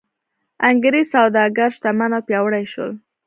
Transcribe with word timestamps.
انګرېز 0.69 1.07
سوداګر 1.13 1.69
شتمن 1.75 2.11
او 2.17 2.21
پیاوړي 2.27 2.65
شول. 2.71 2.91